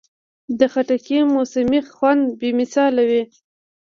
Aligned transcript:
د 0.59 0.61
خټکي 0.73 1.19
موسمي 1.33 1.79
خوند 1.95 2.23
بې 2.39 2.49
مثاله 2.59 3.01
وي. 3.09 3.23